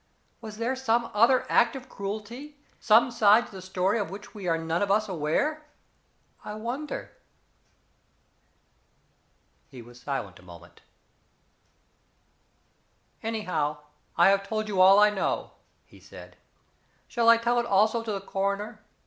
[0.41, 4.47] Was there some other act of cruelty some side to the story of which we
[4.47, 5.67] are none of us aware?
[6.43, 7.15] I wonder."
[9.67, 10.81] He was silent a moment.
[13.21, 13.77] "Anyhow,
[14.17, 15.51] I have told you all I know,"
[15.85, 16.35] he said.
[17.07, 18.83] "Shall I tell it also to the coroner?